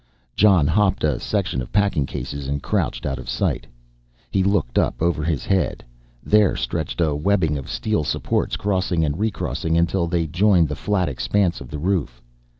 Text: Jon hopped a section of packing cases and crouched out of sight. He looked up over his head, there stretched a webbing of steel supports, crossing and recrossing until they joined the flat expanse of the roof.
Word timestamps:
Jon 0.35 0.65
hopped 0.65 1.03
a 1.03 1.19
section 1.19 1.61
of 1.61 1.71
packing 1.71 2.07
cases 2.07 2.47
and 2.47 2.63
crouched 2.63 3.05
out 3.05 3.19
of 3.19 3.29
sight. 3.29 3.67
He 4.31 4.41
looked 4.41 4.79
up 4.79 4.99
over 4.99 5.21
his 5.23 5.45
head, 5.45 5.83
there 6.23 6.55
stretched 6.55 6.99
a 6.99 7.13
webbing 7.13 7.55
of 7.55 7.69
steel 7.69 8.03
supports, 8.03 8.55
crossing 8.57 9.05
and 9.05 9.19
recrossing 9.19 9.77
until 9.77 10.07
they 10.07 10.25
joined 10.25 10.69
the 10.69 10.75
flat 10.75 11.07
expanse 11.07 11.61
of 11.61 11.69
the 11.69 11.77
roof. 11.77 12.19